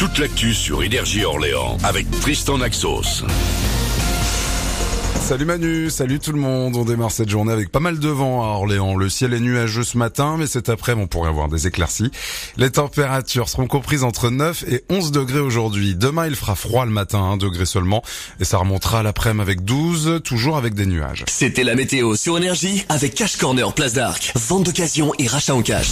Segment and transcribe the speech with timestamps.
[0.00, 3.22] toute l'actu sur Énergie Orléans avec Tristan Naxos.
[5.20, 6.74] Salut Manu, salut tout le monde.
[6.74, 8.96] On démarre cette journée avec pas mal de vent à Orléans.
[8.96, 12.10] Le ciel est nuageux ce matin, mais cet après, on pourrait avoir des éclaircies.
[12.56, 15.94] Les températures seront comprises entre 9 et 11 degrés aujourd'hui.
[15.94, 18.02] Demain, il fera froid le matin, 1 degré seulement,
[18.40, 21.26] et ça remontera l'après-midi avec 12, toujours avec des nuages.
[21.28, 24.32] C'était la météo sur Énergie avec Cash Corner Place d'Arc.
[24.34, 25.90] Vente d'occasion et rachat en cash.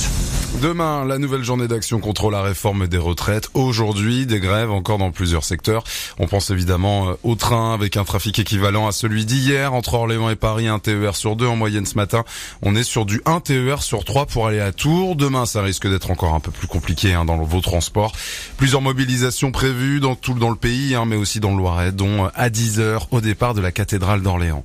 [0.55, 3.49] Demain, la nouvelle journée d'action contre la réforme des retraites.
[3.55, 5.85] Aujourd'hui, des grèves encore dans plusieurs secteurs.
[6.19, 10.31] On pense évidemment euh, au train avec un trafic équivalent à celui d'hier entre Orléans
[10.31, 12.25] et Paris, un TER sur deux en moyenne ce matin.
[12.61, 15.15] On est sur du 1 TER sur 3 pour aller à Tours.
[15.15, 18.13] Demain, ça risque d'être encore un peu plus compliqué hein, dans vos transports.
[18.57, 22.25] Plusieurs mobilisations prévues dans tout dans le pays, hein, mais aussi dans le Loiret, dont
[22.25, 24.65] euh, à 10h au départ de la cathédrale d'Orléans.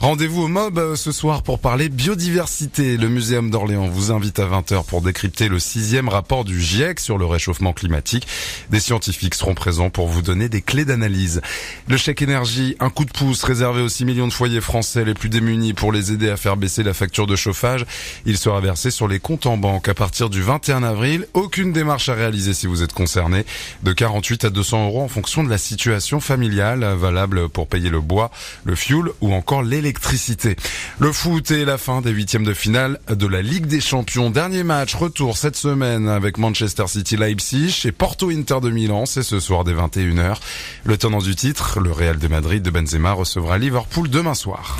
[0.00, 2.96] Rendez-vous au MOB euh, ce soir pour parler biodiversité.
[2.96, 7.16] Le Muséum d'Orléans vous invite à 20h pour décrypter le sixième rapport du GIEC sur
[7.16, 8.26] le réchauffement climatique.
[8.68, 11.40] Des scientifiques seront présents pour vous donner des clés d'analyse.
[11.88, 15.14] Le chèque énergie, un coup de pouce réservé aux 6 millions de foyers français les
[15.14, 17.86] plus démunis pour les aider à faire baisser la facture de chauffage.
[18.26, 21.26] Il sera versé sur les comptes en banque à partir du 21 avril.
[21.32, 23.46] Aucune démarche à réaliser si vous êtes concerné.
[23.82, 28.02] De 48 à 200 euros en fonction de la situation familiale, valable pour payer le
[28.02, 28.30] bois,
[28.64, 30.56] le fuel ou encore l'électricité.
[30.98, 34.28] Le foot est la fin des huitièmes de finale de la Ligue des Champions.
[34.28, 39.06] Dernier match, retour cette semaine avec Manchester City Leipzig et Porto Inter de Milan.
[39.06, 40.36] C'est ce soir dès 21h.
[40.84, 44.78] Le tenant du titre, le Real de Madrid de Benzema, recevra Liverpool demain soir.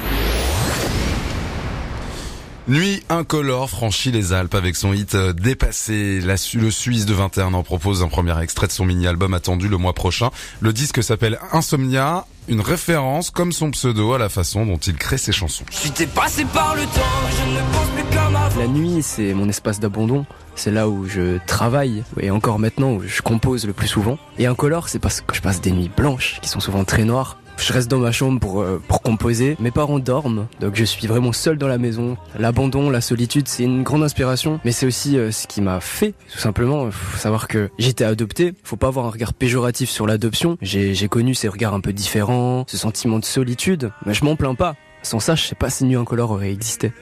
[2.67, 6.21] Nuit incolore franchit les Alpes avec son hit euh, dépassé.
[6.23, 9.93] Le Suisse de 21 ans propose un premier extrait de son mini-album attendu le mois
[9.93, 10.31] prochain.
[10.61, 15.19] Le disque s'appelle Insomnia, une référence comme son pseudo à la façon dont il crée
[15.19, 15.65] ses chansons.
[16.07, 20.27] passé par le temps, je ne pense plus comme La nuit, c'est mon espace d'abandon.
[20.55, 24.19] C'est là où je travaille et encore maintenant où je compose le plus souvent.
[24.39, 27.39] Et incolore, c'est parce que je passe des nuits blanches qui sont souvent très noires
[27.65, 29.57] je reste dans ma chambre pour, euh, pour composer.
[29.59, 32.19] Mes parents dorment, donc je suis vraiment seul dans la maison.
[32.39, 36.13] L'abandon, la solitude, c'est une grande inspiration, mais c'est aussi euh, ce qui m'a fait,
[36.31, 36.91] tout simplement.
[37.17, 38.53] Savoir que j'étais adopté.
[38.65, 40.59] Faut pas avoir un regard péjoratif sur l'adoption.
[40.61, 44.55] J'ai connu ces regards un peu différents, ce sentiment de solitude, mais je m'en plains
[44.55, 44.75] pas.
[45.03, 46.93] Sans ça, je sais pas si Nuit Incolore aurait existé.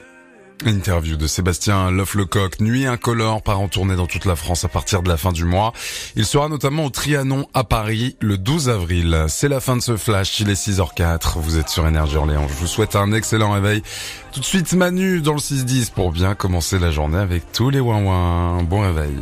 [0.65, 5.01] Interview de Sébastien Loff-Lecoq, Nuit incolore, part en tournée dans toute la France à partir
[5.01, 5.73] de la fin du mois.
[6.15, 9.25] Il sera notamment au Trianon à Paris le 12 avril.
[9.27, 12.47] C'est la fin de ce flash, il est 6h04, vous êtes sur Énergie Orléans.
[12.47, 13.83] Je vous souhaite un excellent réveil.
[14.31, 17.79] Tout de suite Manu dans le 6-10 pour bien commencer la journée avec tous les
[17.79, 19.15] ouin Bon réveil.